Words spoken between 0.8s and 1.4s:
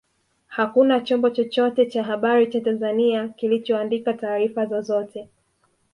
chombo